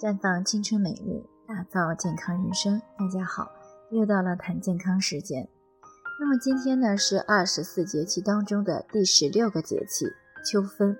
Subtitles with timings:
[0.00, 2.80] 绽放青春美丽，打造健康人生。
[2.96, 3.50] 大家好，
[3.90, 5.48] 又到了谈健康时间。
[6.20, 10.06] 那么今天呢是二十四节气当中的第十六个节气
[10.44, 10.96] 秋分，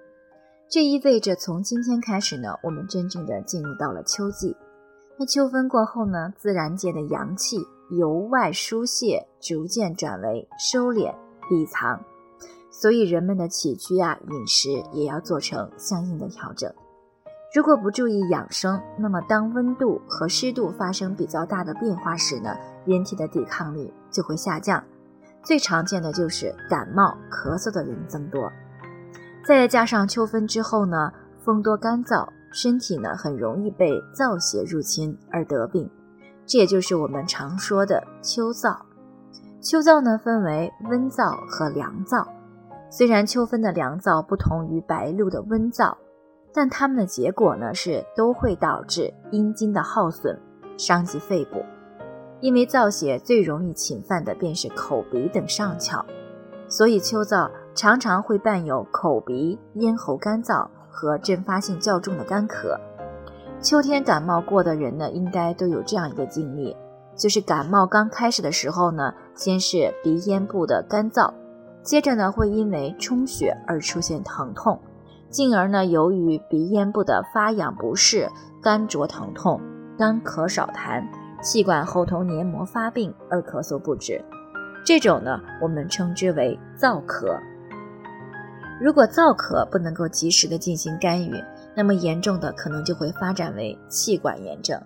[0.68, 4.56] 这意味着从今天开始呢，我们真正的进入到了秋季。
[5.16, 7.56] 那秋分过后呢，自然界的阳气
[7.92, 11.14] 由外疏泄，逐渐转为收敛
[11.48, 12.04] 闭藏，
[12.72, 16.74] 所以人们的起居啊、饮食也要做成相应的调整。
[17.54, 24.84] 如果不注意养生，那么当温度和湿度发生比较大的变化时呢，人体的抵抗力就会下降，
[25.42, 28.52] 最常见的就是感冒、咳嗽的人增多。
[29.46, 31.10] 再加上秋分之后呢，
[31.42, 35.90] 风多干燥，身体呢很容易被燥邪入侵而得病，
[36.44, 38.76] 这也就是我们常说的秋燥。
[39.62, 42.26] 秋燥呢分为温燥和凉燥，
[42.90, 45.96] 虽然秋分的凉燥不同于白露的温燥。
[46.52, 50.38] 但它们的结果呢，是都会导致阴茎的耗损，
[50.76, 51.64] 伤及肺部。
[52.40, 56.04] 因为燥邪最容易侵犯的便是口鼻等上窍，
[56.68, 62.78] 所以秋燥常常会伴有口鼻、咽喉干燥和阵发性较重的干咳。
[63.60, 66.76] 秋天感冒过的人呢，应该都有这样一个经历，
[67.16, 71.32] 就是感冒刚开始的时候呢，先是鼻咽部的干燥，
[71.82, 74.80] 接着呢，会因为充血而出现疼痛。
[75.30, 78.28] 进而呢，由于鼻咽部的发痒不适、
[78.62, 79.60] 干灼疼痛、
[79.98, 81.04] 干咳少痰、
[81.42, 84.24] 气管后头黏膜发病而咳嗽不止，
[84.84, 87.38] 这种呢，我们称之为燥咳。
[88.80, 91.34] 如果燥咳不能够及时的进行干预，
[91.76, 94.80] 那么严重的可能就会发展为气管炎症。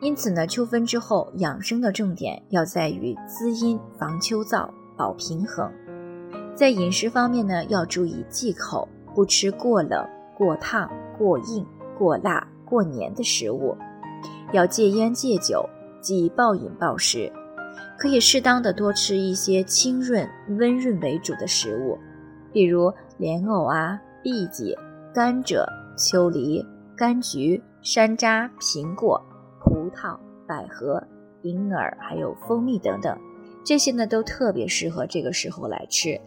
[0.00, 5.70] 因此呢，秋分之后养生的重点要在于滋阴、防秋燥、保平衡。
[6.54, 8.88] 在饮食方面呢，要注意忌口。
[9.14, 11.64] 不吃过冷、过烫、过硬、
[11.96, 13.76] 过辣、过黏的食物，
[14.52, 15.64] 要戒烟戒酒，
[16.00, 17.32] 忌暴饮暴食。
[17.96, 21.96] 可以适当的多吃一些清润、温润为主的食物，
[22.52, 24.76] 比如莲藕啊、荸荠、
[25.14, 25.64] 甘蔗、
[25.96, 26.64] 秋梨、
[26.96, 29.20] 柑橘、山楂、苹果、
[29.60, 31.02] 葡萄、百合、
[31.42, 33.16] 银耳，还有蜂蜜等等，
[33.64, 36.20] 这些呢都特别适合这个时候来吃。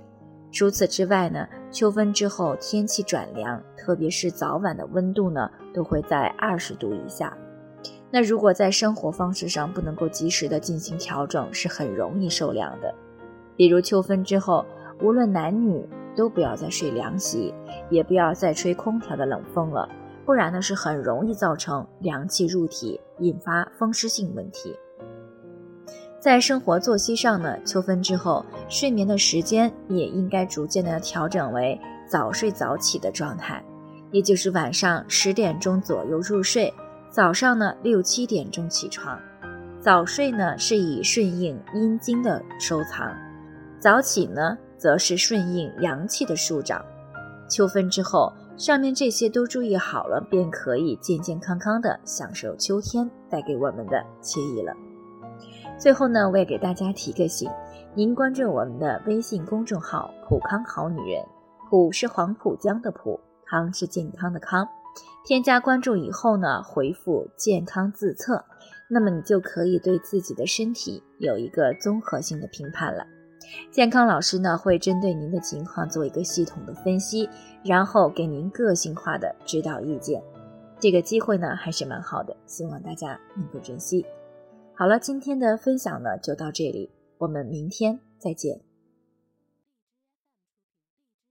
[0.51, 7.37] 除此之外呢，秋分之后天气转凉，特别是早晚的温度呢，都会在二十度以下。
[8.09, 12.93] 那如果在生活方式上不能够及时的进行调整，是很容易受凉的。
[13.55, 14.65] 比如秋分之后，
[15.01, 15.85] 无论男女
[16.15, 17.53] 都不要再睡凉席，
[17.89, 19.87] 也不要再吹空调的冷风了，
[20.25, 24.73] 不然呢是很容易造成凉气入体，引发风湿性问题。
[26.19, 33.63] 在生活作息上呢，秋分之后，睡眠的时间也应该逐渐的调整为早睡早起的状态，
[34.11, 36.73] 也就是晚上十点钟左右入睡，
[37.11, 39.17] 早上呢六七点钟起床。
[39.79, 43.15] 早睡呢是以顺应阴经的收藏，
[43.79, 46.83] 早起呢则是顺应阳气的舒长。
[47.47, 54.73] 秋分之后，上面这些都注意好了，便可以健健康康的享受秋天带给我们的惬意了。
[55.77, 57.49] 最后呢，我也给大家提个醒，
[57.93, 61.23] 您关注我们的微信公众号“普康好女人”，
[61.69, 64.67] 普是黄浦江的浦，康是健康的康。
[65.23, 68.43] 添加关注以后呢，回复“健康自测”，
[68.89, 73.05] 那么你就可以对自己的身体有一个综合性的评判了。
[73.69, 77.29] 健康老师呢，会针对您的情况做一个系统的分析，
[77.63, 80.21] 然后给您个性化的指导意见。
[80.79, 84.05] 这个机会呢，还是蛮好的，希望大家能够珍惜。
[84.79, 88.66] 好了，今天的分享呢就到这里，我们明天再见。